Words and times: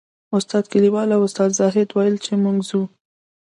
استاد 0.37 0.63
کلیوال 0.71 1.09
او 1.15 1.21
استاد 1.27 1.49
زاهد 1.59 1.89
ویل 1.95 2.15
چې 2.25 2.31
موږ 2.43 2.57
ځو. 2.69 2.81